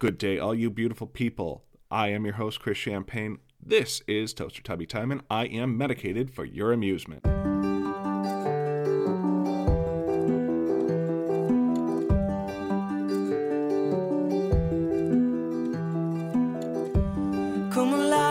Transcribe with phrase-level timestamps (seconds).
[0.00, 1.62] Good day, all you beautiful people.
[1.90, 3.36] I am your host, Chris Champagne.
[3.62, 7.22] This is Toaster Tubby Time, and I am medicated for your amusement.
[17.70, 18.30] Come alive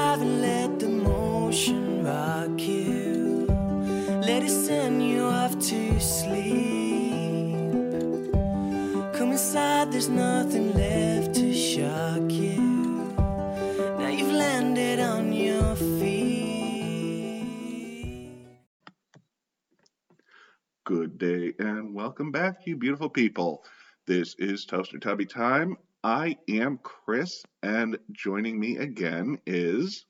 [22.00, 23.62] welcome back, you beautiful people.
[24.06, 25.76] This is Toaster Tubby Time.
[26.02, 30.06] I am Chris, and joining me again is.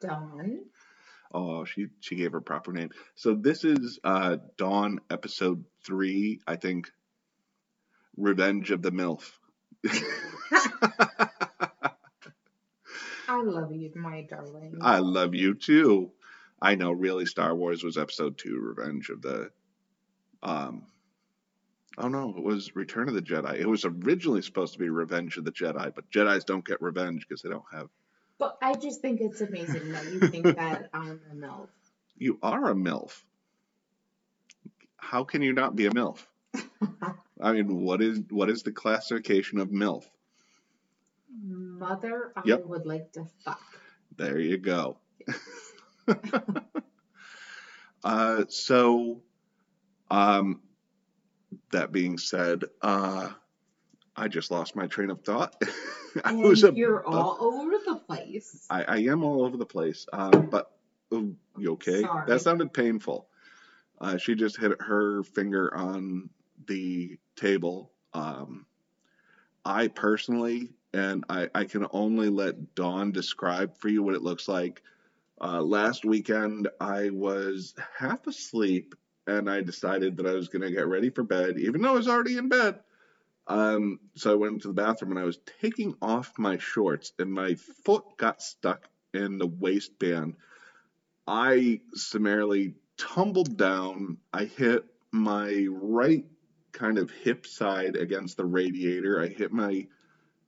[0.00, 0.64] Dawn.
[1.32, 2.90] Oh, she she gave her proper name.
[3.14, 6.90] So this is uh Dawn episode three, I think.
[8.16, 9.30] Revenge of the MILF.
[13.28, 14.78] I love you, my darling.
[14.80, 16.10] I love you too.
[16.60, 19.52] I know, really, Star Wars was episode two, Revenge of the.
[20.42, 20.86] Um,
[21.98, 23.58] oh no, it was Return of the Jedi.
[23.58, 27.26] It was originally supposed to be Revenge of the Jedi, but Jedi's don't get revenge
[27.28, 27.88] because they don't have.
[28.38, 31.68] but I just think it's amazing that you think that I'm a MILF.
[32.16, 33.22] You are a MILF.
[34.96, 36.18] How can you not be a MILF?
[37.40, 40.04] I mean, what is what is the classification of MILF?
[41.42, 42.66] Mother, I Yep.
[42.66, 43.60] would like to fuck.
[44.16, 44.98] There you go.
[48.04, 49.20] uh, so,
[50.10, 50.60] um,
[51.74, 53.28] that being said, uh,
[54.16, 55.60] I just lost my train of thought.
[56.24, 58.66] I And was a, you're all over the place.
[58.70, 60.06] I, I am all over the place.
[60.12, 60.70] Um, but
[61.12, 62.02] oh, you okay?
[62.02, 62.26] Sorry.
[62.26, 63.28] That sounded painful.
[64.00, 66.30] Uh, she just hit her finger on
[66.66, 67.90] the table.
[68.12, 68.66] Um,
[69.64, 74.46] I personally, and I, I can only let Dawn describe for you what it looks
[74.46, 74.82] like.
[75.40, 78.94] Uh, last weekend, I was half asleep
[79.26, 81.96] and I decided that I was going to get ready for bed, even though I
[81.96, 82.80] was already in bed.
[83.46, 87.32] Um, so I went into the bathroom and I was taking off my shorts, and
[87.32, 90.36] my foot got stuck in the waistband.
[91.26, 94.18] I summarily tumbled down.
[94.32, 96.24] I hit my right
[96.72, 99.22] kind of hip side against the radiator.
[99.22, 99.86] I hit my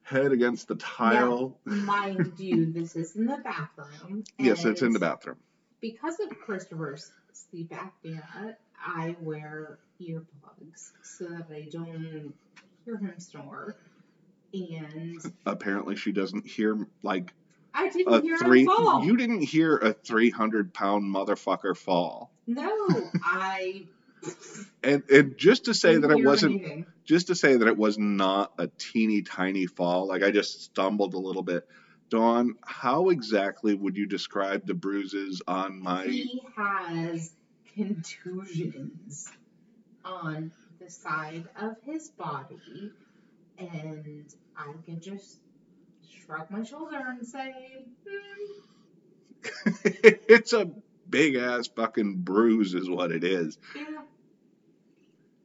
[0.03, 1.59] head against the tile.
[1.65, 4.25] Mind you, this is in the bathroom.
[4.39, 5.39] yes, it's in the bathroom.
[5.81, 12.33] Because of Christopher's sleep apnea, I wear earplugs so that I don't
[12.85, 13.77] hear him snore.
[14.53, 17.33] And Apparently, she doesn't hear like
[17.75, 18.61] I didn't a hear three.
[18.61, 19.05] him fall.
[19.05, 22.31] You didn't hear a three hundred pound motherfucker fall.
[22.47, 23.87] No, I
[24.83, 26.87] And and just to say that it wasn't anything.
[27.05, 31.15] just to say that it was not a teeny tiny fall, like I just stumbled
[31.15, 31.67] a little bit.
[32.09, 36.05] Dawn, how exactly would you describe the bruises on my?
[36.07, 37.33] He has
[37.77, 39.29] contusions
[40.05, 42.93] on the side of his body,
[43.59, 44.25] and
[44.57, 45.39] I can just
[46.09, 48.61] shrug my shoulder and say, hmm,
[49.85, 50.71] it's a
[51.09, 53.59] big ass fucking bruise, is what it is.
[53.75, 54.03] yeah,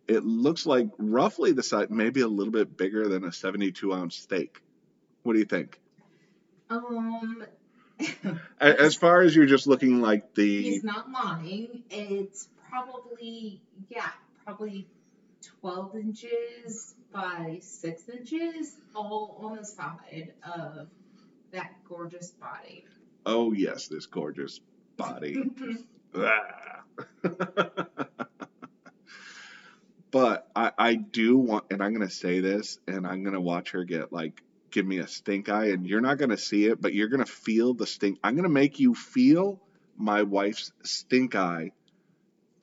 [0.07, 4.15] It looks like roughly the size, maybe a little bit bigger than a 72 ounce
[4.15, 4.61] steak.
[5.23, 5.79] What do you think?
[6.69, 7.43] um,
[8.61, 11.83] As far as you're just looking like the he's not lying.
[11.89, 14.09] It's probably, yeah,
[14.45, 14.87] probably
[15.61, 20.87] 12 inches by 6 inches, all on the side of
[21.51, 22.85] that gorgeous body.
[23.25, 24.61] oh yes, this gorgeous
[24.95, 25.43] body.
[30.11, 33.41] But I, I do want, and I'm going to say this, and I'm going to
[33.41, 36.65] watch her get like, give me a stink eye, and you're not going to see
[36.65, 38.19] it, but you're going to feel the stink.
[38.23, 39.61] I'm going to make you feel
[39.97, 41.71] my wife's stink eye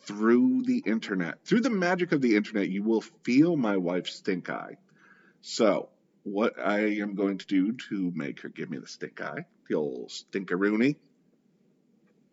[0.00, 1.44] through the internet.
[1.44, 4.76] Through the magic of the internet, you will feel my wife's stink eye.
[5.42, 5.90] So,
[6.24, 9.76] what I am going to do to make her give me the stink eye, the
[9.76, 10.96] old stinkaroony,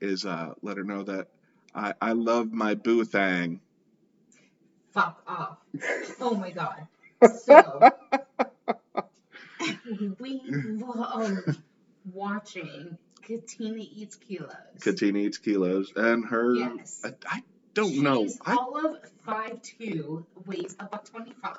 [0.01, 1.27] is uh, let her know that
[1.73, 3.59] I, I love my boo thang.
[4.93, 5.57] Fuck off.
[6.21, 6.87] Oh my god.
[7.41, 7.91] So,
[9.97, 10.23] Mm-hmm.
[10.23, 11.57] we love
[12.13, 14.51] watching Katina Eats Kilos.
[14.81, 16.55] Katina eats kilos, and her.
[16.55, 17.01] Yes.
[17.03, 17.43] I, I
[17.73, 18.23] don't know.
[18.23, 18.97] She's I, all of
[19.27, 21.55] 5'2", weighs a buck 25,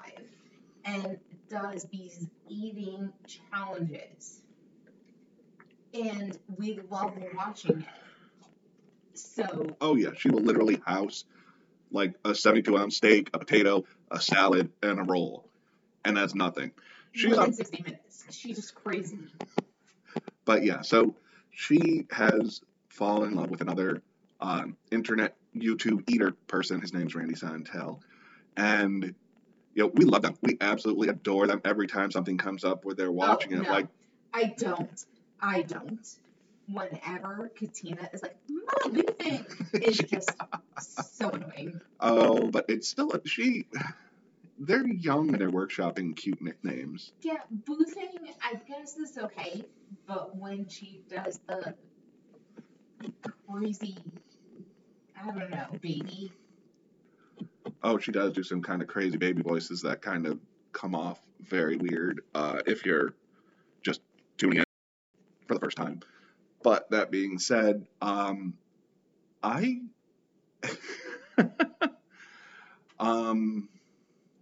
[0.84, 1.18] and
[1.48, 3.12] does these eating
[3.50, 4.40] challenges.
[5.92, 7.86] And we love watching it.
[9.18, 11.24] So, oh yeah, she will literally house
[11.90, 15.45] like a 72 ounce steak, a potato, a salad, and a roll,
[16.06, 16.72] and that's nothing.
[17.12, 18.24] She's within on, 60 minutes.
[18.30, 19.18] She's just crazy.
[20.44, 21.16] but yeah, so
[21.50, 24.02] she has fallen in love with another
[24.40, 26.80] um, internet YouTube eater person.
[26.80, 28.00] His name's Randy Santel,
[28.56, 29.14] and
[29.74, 30.36] you know we love them.
[30.42, 31.60] We absolutely adore them.
[31.64, 33.88] Every time something comes up where they're watching oh, it, no, like
[34.32, 35.04] I don't.
[35.40, 36.06] I don't.
[36.68, 40.30] Whenever Katina is like, Mom, you think it's just
[41.14, 41.80] so annoying.
[42.00, 43.66] oh, but it's still a, she.
[44.58, 47.12] They're young and they're workshopping cute nicknames.
[47.22, 48.08] Yeah, boozing,
[48.42, 49.64] I guess is okay,
[50.06, 51.74] but when she does the
[53.46, 53.96] crazy,
[55.20, 56.32] I don't know, baby,
[57.82, 60.38] Oh, she does do some kind of crazy baby voices that kind of
[60.72, 63.14] come off very weird uh, if you're
[63.82, 64.00] just
[64.38, 64.64] tuning in
[65.46, 66.00] for the first time.
[66.62, 68.54] But that being said, um,
[69.42, 69.82] I
[72.98, 73.68] um,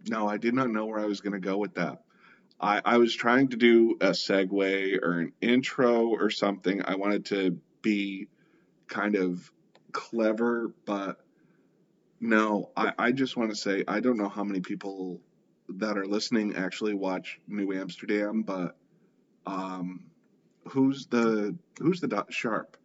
[0.07, 2.01] no, I did not know where I was going to go with that.
[2.59, 6.81] I, I was trying to do a segue or an intro or something.
[6.85, 8.27] I wanted to be
[8.87, 9.51] kind of
[9.91, 11.17] clever, but
[12.19, 15.21] no, I, I just want to say I don't know how many people
[15.69, 18.77] that are listening actually watch New Amsterdam, but
[19.45, 20.05] um,
[20.69, 22.77] who's the who's the dot sharp?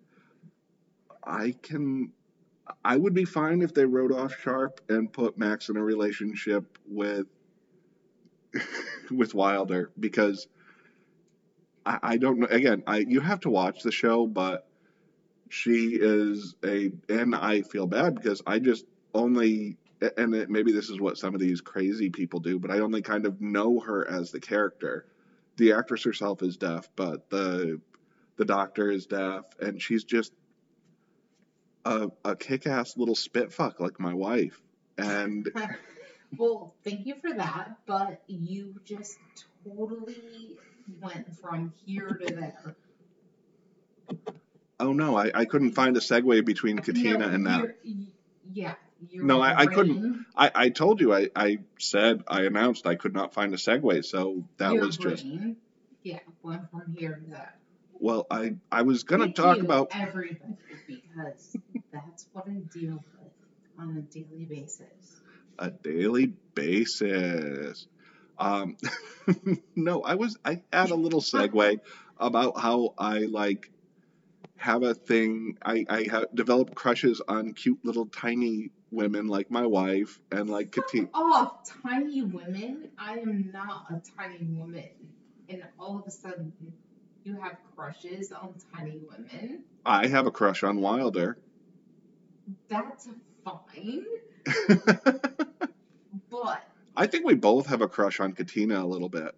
[1.22, 2.12] I can
[2.84, 6.78] I would be fine if they wrote off Sharpe and put Max in a relationship
[6.87, 7.26] with
[9.11, 10.49] with Wilder because
[11.87, 14.67] I, I don't know again, I you have to watch the show, but
[15.49, 18.84] she is a and I feel bad because I just
[19.14, 19.76] only
[20.17, 23.02] and it, maybe this is what some of these crazy people do, but I only
[23.02, 25.06] kind of know her as the character.
[25.56, 27.81] The actress herself is deaf, but the
[28.37, 30.32] the doctor is deaf, and she's just
[31.85, 34.61] a, a kick-ass little spitfuck like my wife.
[34.99, 35.49] And
[36.38, 39.19] well, thank you for that, but you just
[39.65, 40.56] totally
[41.00, 42.77] went from here to there.
[44.79, 47.61] oh no, I, I couldn't find a segue between Katina No, and that.
[47.85, 48.06] you're-
[48.53, 48.75] Yeah.
[49.11, 52.97] Your No, I- I couldn't- I, I told you, I, I said, I announced I
[52.97, 55.25] could not find a segue, so that your was just,
[56.03, 57.55] Yeah, went from here to there.
[57.99, 60.37] well, I, I was gonna talk you, about, everybody
[60.87, 61.56] because
[61.92, 63.32] that's what I deal with
[63.78, 65.20] on a daily basis.
[65.58, 67.87] a daily basis.
[68.38, 68.76] Um,
[69.76, 71.81] no, I was I had a little segue
[72.19, 73.70] about how I like
[74.56, 75.58] have a thing.
[75.64, 80.72] I I have developed crushes on cute little tiny women like my wife and like
[80.72, 81.08] Katina.
[81.14, 82.90] Oh, tiny women!
[82.98, 84.88] I am not a tiny woman,
[85.48, 86.52] and all of a sudden
[87.25, 89.64] you have crushes on tiny women.
[89.84, 91.38] I have a crush on Wilder.
[92.69, 93.08] That's
[93.44, 94.05] fine,
[96.31, 96.64] but
[96.97, 99.35] I think we both have a crush on Katina a little bit.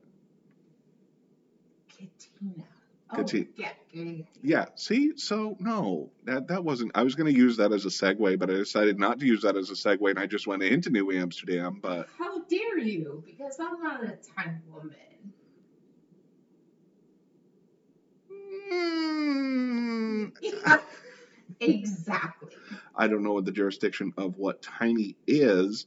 [1.89, 2.65] Katina.
[3.11, 4.25] Oh, Kati- yeah, yeah, yeah.
[4.43, 6.93] Yeah, see, so no, that that wasn't.
[6.95, 9.43] I was going to use that as a segue, but I decided not to use
[9.43, 11.79] that as a segue, and I just went into New Amsterdam.
[11.83, 13.23] But How dare you?
[13.27, 14.93] Because I'm not a tiny woman.
[18.73, 20.33] mm,
[21.61, 22.57] exactly.
[22.95, 25.87] I don't know what the jurisdiction of what tiny is.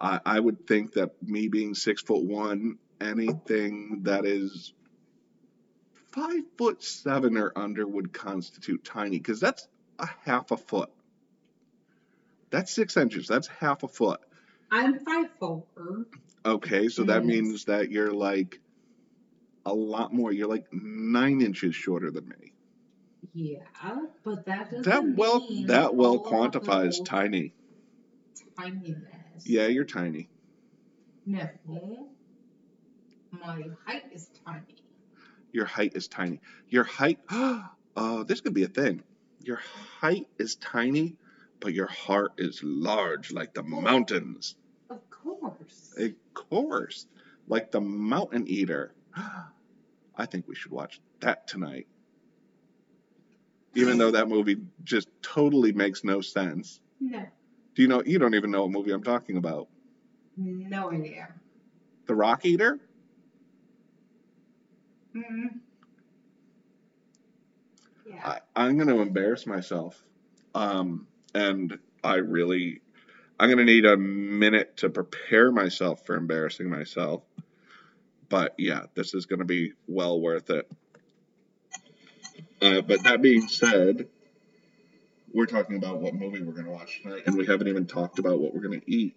[0.00, 4.72] I, I would think that me being six foot one, anything that is
[6.10, 9.66] five foot seven or under would constitute tiny, because that's
[9.98, 10.90] a half a foot.
[12.50, 13.26] That's six inches.
[13.28, 14.20] That's half a foot.
[14.70, 15.64] I'm five four.
[16.44, 18.60] Okay, so that means that you're like
[19.64, 20.32] a lot more.
[20.32, 22.51] You're like nine inches shorter than me.
[23.34, 23.60] Yeah,
[24.24, 27.54] but that doesn't That well, mean that well quantifies tiny.
[28.58, 29.46] tininess.
[29.46, 30.28] Yeah, you're tiny.
[31.24, 31.48] No.
[33.30, 34.76] My height is tiny.
[35.52, 36.40] Your height is tiny.
[36.68, 37.18] Your height.
[37.94, 39.02] Oh, this could be a thing.
[39.42, 39.60] Your
[40.00, 41.16] height is tiny,
[41.60, 44.54] but your heart is large, like the mountains.
[44.88, 45.94] Of course.
[45.98, 47.06] Of course,
[47.46, 48.94] like the mountain eater.
[50.16, 51.86] I think we should watch that tonight.
[53.74, 56.80] Even though that movie just totally makes no sense.
[57.00, 57.24] No.
[57.74, 58.02] Do you know?
[58.04, 59.68] You don't even know what movie I'm talking about.
[60.36, 61.28] No idea.
[62.06, 62.78] The Rock Eater?
[65.14, 65.60] Mm.
[68.06, 68.20] Yeah.
[68.24, 70.02] I, I'm going to embarrass myself.
[70.54, 72.80] Um, and I really,
[73.38, 77.22] I'm going to need a minute to prepare myself for embarrassing myself.
[78.28, 80.70] But yeah, this is going to be well worth it.
[82.62, 84.06] Uh, but that being said,
[85.34, 88.20] we're talking about what movie we're going to watch tonight, and we haven't even talked
[88.20, 89.16] about what we're going to eat.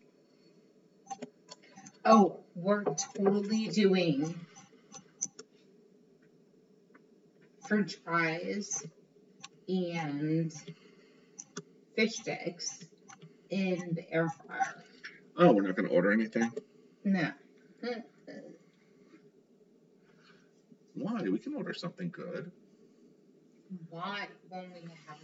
[2.03, 4.33] Oh, we're totally doing
[7.67, 8.83] French fries
[9.69, 10.51] and
[11.95, 12.83] fish sticks
[13.51, 14.83] in the air fryer.
[15.37, 16.51] Oh, we're not going to order anything?
[17.03, 17.29] No.
[20.95, 21.21] Why?
[21.21, 22.51] We can order something good.
[23.89, 25.17] Why when we have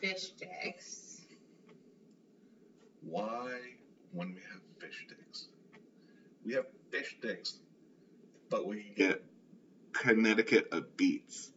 [0.00, 1.20] fish sticks?
[3.02, 3.58] Why
[4.12, 5.48] when we have fish sticks?
[6.44, 7.58] We have fish sticks,
[8.50, 9.24] but we get
[9.92, 11.50] Connecticut of beets.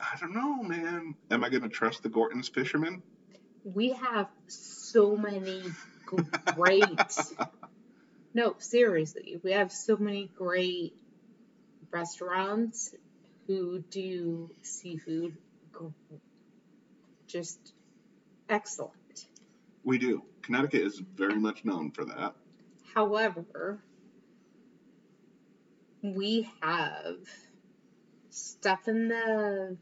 [0.00, 1.14] I don't know, man.
[1.30, 3.02] Am I going to trust the Gorton's fishermen?
[3.64, 5.62] We have so many
[6.06, 6.84] great.
[8.34, 10.94] no, seriously, we have so many great
[11.90, 12.94] restaurants
[13.48, 15.36] who do seafood
[17.26, 17.72] just
[18.48, 19.26] excellent.
[19.84, 20.22] We do.
[20.42, 22.34] Connecticut is very much known for that.
[22.94, 23.78] However,
[26.02, 27.16] we have
[28.30, 29.76] stuff in the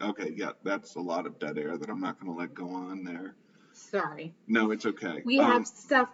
[0.00, 2.68] Okay, yeah, that's a lot of dead air that I'm not going to let go
[2.70, 3.36] on there.
[3.72, 4.34] sorry.
[4.48, 5.22] No, it's okay.
[5.24, 6.08] We Um, have stuff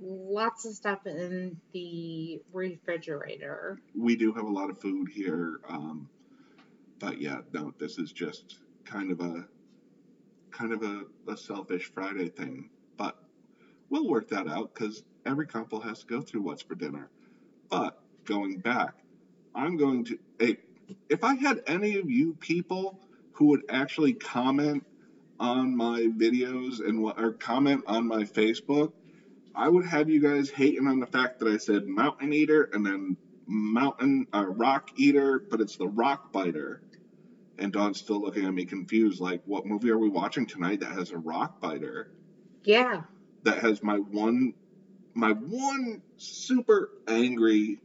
[0.00, 3.78] lots of stuff in the refrigerator.
[3.96, 6.08] we do have a lot of food here um,
[6.98, 9.46] but yeah no this is just kind of a
[10.50, 13.16] kind of a, a selfish friday thing but
[13.90, 17.10] we'll work that out because every couple has to go through what's for dinner
[17.70, 18.94] but going back
[19.54, 20.56] i'm going to hey,
[21.08, 22.98] if i had any of you people
[23.32, 24.84] who would actually comment
[25.38, 28.92] on my videos and what or comment on my facebook
[29.58, 32.86] I would have you guys hating on the fact that I said mountain eater and
[32.86, 33.16] then
[33.48, 36.80] mountain uh, rock eater, but it's the rock biter.
[37.58, 40.92] And Dawn's still looking at me confused, like, what movie are we watching tonight that
[40.92, 42.12] has a rock biter?
[42.62, 43.02] Yeah.
[43.42, 44.54] That has my one,
[45.12, 47.80] my one super angry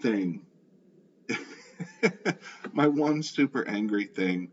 [0.00, 0.44] thing.
[2.72, 4.50] my one super angry thing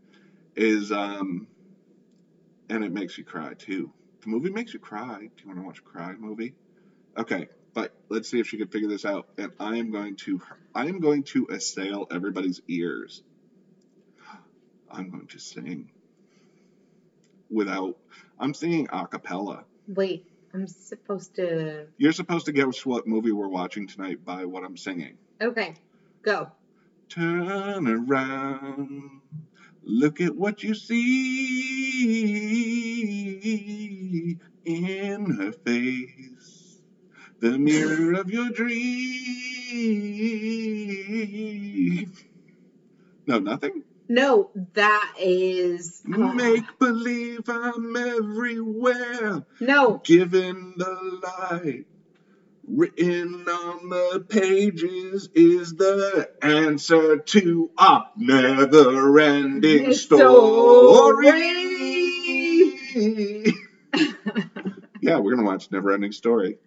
[0.54, 1.48] is, um,
[2.68, 3.92] and it makes you cry too.
[4.22, 5.18] The movie makes you cry.
[5.18, 6.54] Do you want to watch a cry movie?
[7.16, 9.28] Okay, but let's see if she can figure this out.
[9.38, 10.40] And I am going to,
[10.74, 13.22] I am going to assail everybody's ears.
[14.90, 15.90] I'm going to sing
[17.50, 17.96] without.
[18.38, 19.64] I'm singing a cappella.
[19.88, 21.86] Wait, I'm supposed to.
[21.98, 25.18] You're supposed to guess what movie we're watching tonight by what I'm singing.
[25.40, 25.74] Okay,
[26.22, 26.50] go.
[27.08, 29.19] Turn around,
[29.90, 31.00] look at what you see
[34.64, 36.80] in her face,
[37.40, 38.70] the mirror of your dream.
[43.26, 43.82] No, nothing.
[44.08, 46.02] No, that is.
[46.12, 51.86] uh, Make believe I'm everywhere, no, given the light.
[52.72, 61.26] Written on the pages is the answer to a never ending story.
[65.00, 66.58] yeah, we're going to watch Never Ending Story.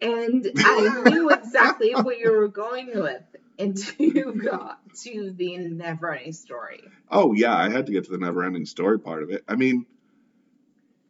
[0.00, 3.24] and I knew exactly what you were going with
[3.58, 6.84] until you got to the never ending story.
[7.10, 9.42] Oh, yeah, I had to get to the Never Ending Story part of it.
[9.48, 9.84] I mean,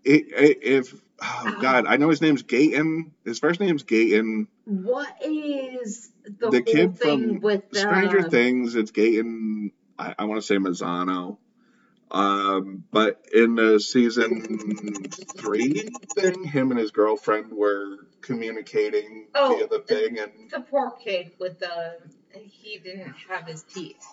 [0.03, 3.11] it, it, if, oh, God, I know his name's Gaten.
[3.25, 4.47] His first name's Gaten.
[4.65, 9.73] What is the, The kid thing from with the Stranger Things, it's Gaten.
[9.99, 11.39] I, I want to say Mazzano.
[12.11, 15.05] Um, but in the season
[15.37, 20.91] three thing, him and his girlfriend were communicating Oh, via the thing, and the poor
[20.91, 21.99] kid with the
[22.35, 24.05] he didn't have his teeth.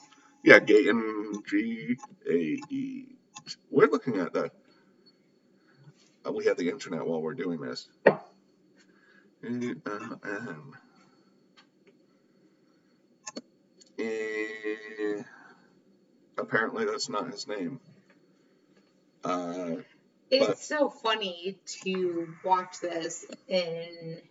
[0.44, 1.98] yeah, Gaten G
[2.30, 3.18] A E.
[3.72, 4.52] We're looking at the.
[6.28, 7.88] Uh, we have the internet while we're doing this.
[14.00, 15.22] Eh,
[16.38, 17.80] apparently, that's not his name.
[19.24, 19.78] Uh,
[20.30, 24.22] It's But- so funny to watch this in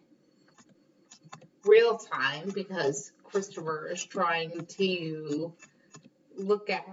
[1.64, 5.54] real time because Christopher is trying to
[6.34, 6.86] look at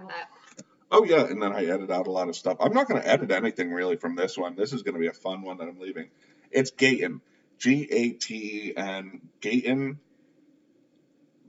[0.94, 2.58] oh yeah, and then I edit out a lot of stuff.
[2.60, 4.54] I'm not going to edit anything really from this one.
[4.54, 6.08] This is going to be a fun one that I'm leaving.
[6.50, 7.20] It's Gaten,
[7.58, 8.34] G A T
[8.68, 9.96] E N, Gaten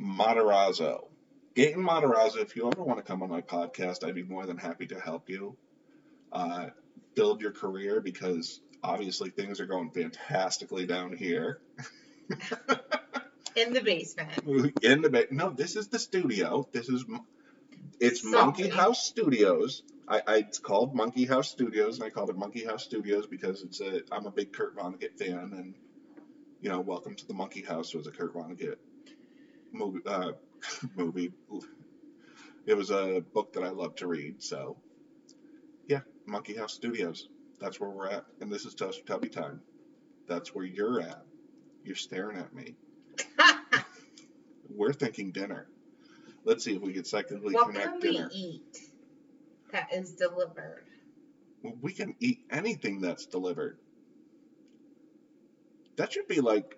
[0.01, 1.07] Matarazzo.
[1.55, 2.37] Gaten Matarazzo.
[2.37, 4.99] If you ever want to come on my podcast, I'd be more than happy to
[4.99, 5.55] help you
[6.31, 6.67] uh,
[7.13, 11.59] build your career because obviously things are going fantastically down here.
[13.55, 14.31] in the basement.
[14.81, 17.05] in the ba- no this is the studio this is
[17.99, 18.33] it's Sorry.
[18.33, 22.63] monkey house studios I, I it's called Monkey House Studios, and I called it Monkey
[22.63, 25.73] House Studios because it's a I'm a big Kurt Vonnegut fan, and
[26.61, 28.77] you know, Welcome to the Monkey House was a Kurt Vonnegut
[29.71, 30.01] movie.
[30.05, 30.33] Uh,
[30.95, 31.33] movie.
[32.65, 34.77] It was a book that I love to read, so
[35.87, 37.27] yeah, Monkey House Studios.
[37.59, 39.61] That's where we're at, and this is Toaster Tubby time.
[40.27, 41.23] That's where you're at.
[41.83, 42.75] You're staring at me.
[44.69, 45.67] We're thinking dinner.
[46.45, 48.29] Let's see if we can psychically what connect can we dinner.
[48.31, 48.79] eat
[49.71, 50.85] that is delivered?
[51.63, 53.77] Well, we can eat anything that's delivered.
[55.97, 56.77] That should be like,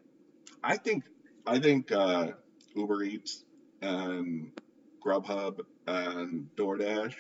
[0.63, 1.03] I think,
[1.45, 2.31] I think uh,
[2.75, 3.43] Uber Eats
[3.81, 4.51] and
[5.05, 7.15] Grubhub and DoorDash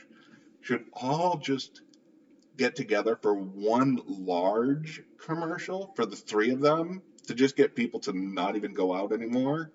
[0.61, 1.81] should all just
[2.55, 7.99] get together for one large commercial for the three of them to just get people
[8.01, 9.71] to not even go out anymore,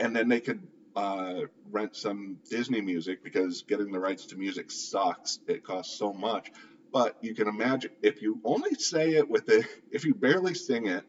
[0.00, 0.66] and then they could
[0.96, 5.38] uh, rent some Disney music because getting the rights to music sucks.
[5.46, 6.50] It costs so much.
[6.92, 10.86] But you can imagine if you only say it with it, if you barely sing
[10.86, 11.04] it,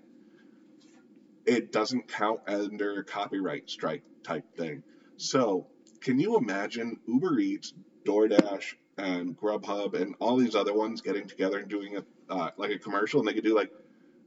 [1.46, 4.84] it doesn't count under a copyright strike type thing.
[5.18, 5.68] So,
[6.00, 7.74] can you imagine Uber Eats,
[8.06, 12.72] DoorDash, and Grubhub and all these other ones getting together and doing a uh, like
[12.72, 13.72] a commercial, and they could do like,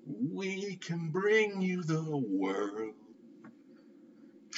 [0.07, 2.95] "We can bring you the world."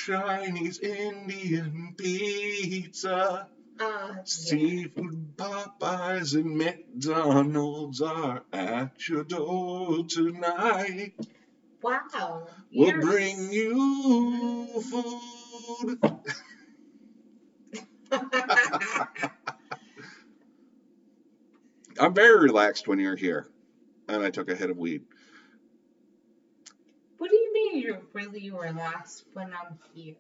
[0.06, 3.48] Chinese Indian pizza,
[3.80, 11.14] Uh, seafood Popeyes and McDonald's are at your door tonight.
[11.82, 12.46] Wow.
[12.72, 15.98] We'll you're bring you food.
[21.98, 23.48] I'm very relaxed when you're here.
[24.08, 25.02] And I took a hit of weed.
[27.18, 30.14] What do you mean you're really relaxed when I'm here?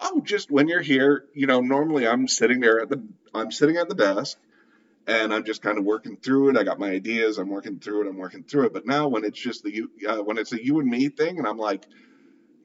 [0.00, 3.76] Oh, just when you're here, you know, normally I'm sitting there at the I'm sitting
[3.76, 4.38] at the desk
[5.06, 6.56] and I'm just kind of working through it.
[6.56, 8.72] I got my ideas, I'm working through it, I'm working through it.
[8.72, 11.38] But now when it's just the you uh, when it's a you and me thing
[11.38, 11.86] and I'm like,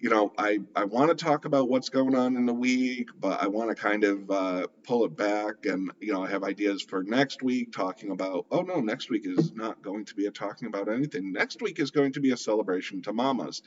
[0.01, 3.43] you know, I, I want to talk about what's going on in the week, but
[3.43, 5.65] I want to kind of uh, pull it back.
[5.65, 9.23] And, you know, I have ideas for next week talking about, oh no, next week
[9.25, 11.33] is not going to be a talking about anything.
[11.33, 13.61] Next week is going to be a celebration to mamas.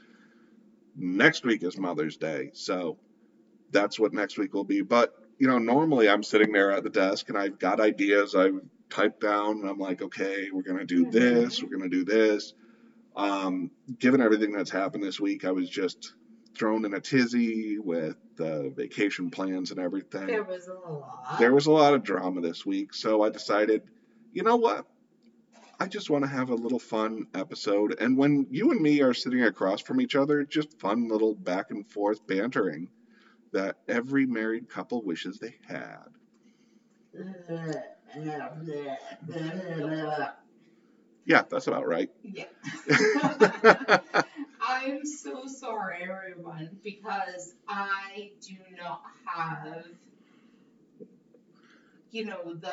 [0.96, 2.50] Next week is Mother's Day.
[2.54, 2.96] So
[3.70, 4.80] that's what next week will be.
[4.80, 8.60] But, you know, normally I'm sitting there at the desk and I've got ideas I've
[8.88, 12.04] typed down and I'm like, okay, we're going to do this, we're going to do
[12.06, 12.54] this.
[13.14, 16.14] Um, given everything that's happened this week, I was just
[16.56, 20.26] thrown in a tizzy with uh, vacation plans and everything.
[20.26, 21.38] There was a lot.
[21.38, 23.82] There was a lot of drama this week, so I decided,
[24.32, 24.86] you know what?
[25.80, 27.96] I just want to have a little fun episode.
[28.00, 31.70] And when you and me are sitting across from each other, just fun little back
[31.70, 32.88] and forth bantering
[33.52, 36.04] that every married couple wishes they had.
[41.24, 42.10] Yeah, that's about right.
[42.22, 42.44] Yeah.
[44.82, 49.84] I'm so sorry, everyone, because I do not have,
[52.10, 52.72] you know, the.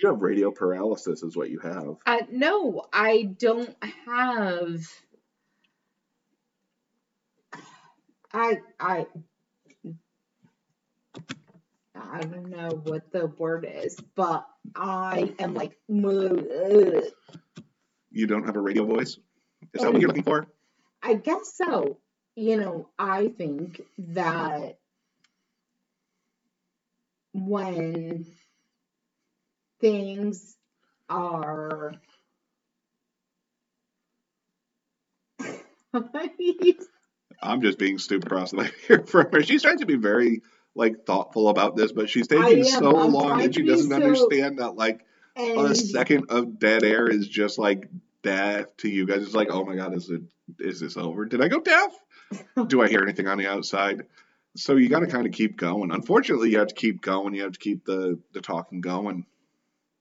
[0.00, 1.96] you have radio paralysis, is what you have.
[2.06, 4.80] Uh, no, I don't have.
[8.32, 9.06] I I
[11.94, 15.76] I don't know what the word is, but I am like.
[15.90, 17.04] ugh.
[18.10, 19.18] You don't have a radio voice?
[19.74, 20.46] Is that what you're looking for?
[21.02, 21.98] I guess so.
[22.36, 24.78] You know, I think that
[27.34, 28.26] when
[29.80, 30.56] things
[31.10, 31.94] are
[37.42, 39.42] I'm just being stupid across the way here from her.
[39.42, 40.42] She's trying to be very
[40.74, 42.64] like thoughtful about this, but she's taking am.
[42.64, 45.04] so I'm long and she doesn't so- understand that like
[45.36, 47.88] a second of dead air is just like
[48.22, 49.22] death to you guys.
[49.22, 50.22] It's like, oh my god, is it
[50.58, 51.24] is this over?
[51.24, 51.92] Did I go deaf?
[52.68, 54.06] Do I hear anything on the outside?
[54.56, 55.90] So you got to kind of keep going.
[55.92, 57.34] Unfortunately, you have to keep going.
[57.34, 59.26] You have to keep the the talking going.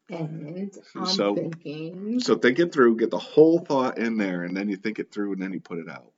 [0.10, 4.56] and I'm So- thinking So think it through, get the whole thought in there, and
[4.56, 6.12] then you think it through, and then you put it out.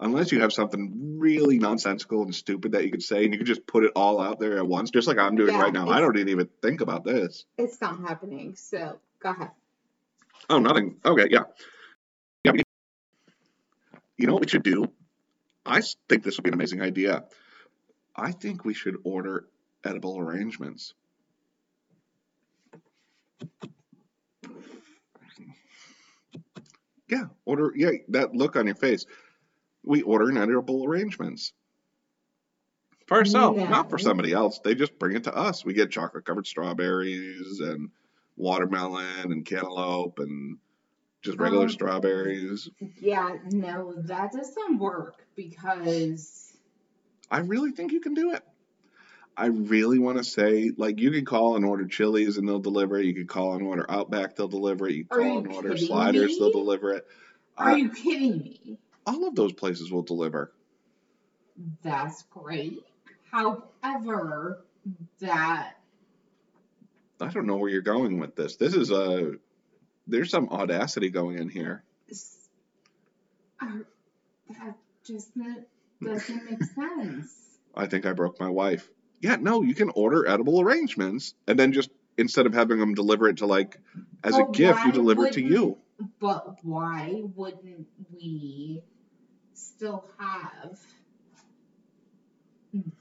[0.00, 3.48] Unless you have something really nonsensical and stupid that you could say, and you could
[3.48, 5.88] just put it all out there at once, just like I'm doing Yeah, right now.
[5.88, 7.44] I don't even think about this.
[7.56, 8.54] it's not happening.
[8.54, 9.50] So go ahead.
[10.50, 10.96] Oh, nothing.
[11.04, 11.44] Okay, yeah.
[12.44, 12.52] Yeah.
[14.16, 14.90] You know what we should do?
[15.64, 17.24] I think this would be an amazing idea.
[18.16, 19.46] I think we should order
[19.84, 20.94] edible arrangements.
[27.08, 27.72] Yeah, order.
[27.74, 29.06] Yeah, that look on your face.
[29.84, 31.52] We order an edible arrangements.
[33.06, 34.60] For ourselves, not for somebody else.
[34.62, 35.64] They just bring it to us.
[35.64, 37.88] We get chocolate covered strawberries and
[38.38, 40.58] watermelon and cantaloupe and
[41.22, 42.70] just regular Um, strawberries.
[43.00, 46.56] Yeah, no, that doesn't work because
[47.30, 48.42] I really think you can do it.
[49.36, 52.98] I really want to say, like, you can call and order Chili's and they'll deliver
[52.98, 53.04] it.
[53.06, 54.94] You can call and order Outback, they'll deliver it.
[54.94, 56.38] You call you and order Sliders, me?
[56.38, 57.06] they'll deliver it.
[57.56, 58.78] are I- you kidding me?
[59.06, 60.52] all of those places will deliver.
[61.82, 62.82] That's great.
[63.30, 64.64] However,
[65.20, 65.77] that
[67.20, 68.56] I don't know where you're going with this.
[68.56, 69.32] This is a
[70.06, 71.82] there's some audacity going in here.
[73.60, 73.78] are, uh,
[74.48, 75.30] that just
[76.02, 77.34] doesn't make sense.
[77.74, 78.88] I think I broke my wife.
[79.20, 83.28] Yeah, no, you can order edible arrangements and then just instead of having them deliver
[83.28, 83.78] it to like
[84.24, 85.78] as a gift, you deliver it to you.
[86.20, 88.82] But why wouldn't we
[89.54, 90.78] still have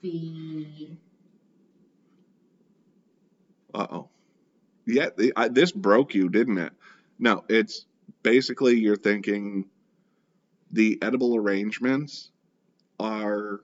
[0.01, 0.89] the
[3.77, 4.09] Uh oh.
[4.87, 6.73] Yeah, the, I, this broke you, didn't it?
[7.19, 7.85] No, it's
[8.23, 9.65] basically you're thinking
[10.71, 12.31] the edible arrangements
[12.99, 13.61] are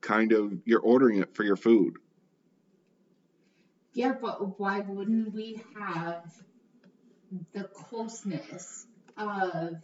[0.00, 1.96] kind of you're ordering it for your food.
[3.94, 6.24] yeah, but why wouldn't we have
[7.52, 9.74] the closeness of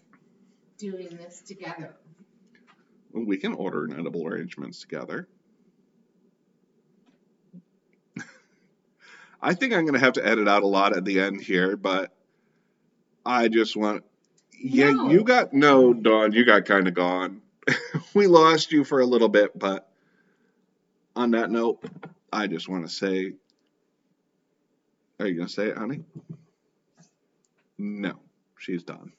[0.79, 1.97] doing this together?
[3.13, 5.29] We can order an edible arrangements together.
[9.41, 11.77] I think I'm going to have to edit out a lot at the end here,
[11.77, 12.13] but
[13.25, 14.05] I just want.
[14.61, 15.11] Yeah, No.
[15.11, 15.53] you got.
[15.53, 17.43] No, Dawn, you got kind of gone.
[18.15, 19.89] we lost you for a little bit, but
[21.15, 21.85] on that note,
[22.33, 23.33] I just want to say.
[25.21, 26.05] Are you going to say it, honey?
[27.77, 28.21] No,
[28.59, 29.13] she's done.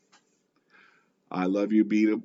[1.31, 2.17] I love you, Beat.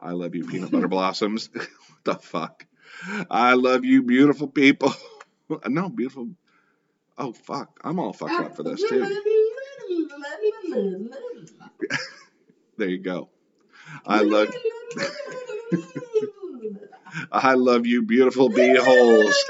[0.00, 1.48] I love you, peanut butter blossoms.
[1.54, 1.68] what
[2.04, 2.66] the fuck?
[3.30, 4.94] I love you, beautiful people.
[5.66, 6.28] no, beautiful.
[7.18, 7.80] Oh fuck!
[7.82, 9.20] I'm all fucked up for this too.
[12.78, 13.30] There you go.
[14.06, 14.50] I love.
[17.32, 19.44] I love you, beautiful bee holes.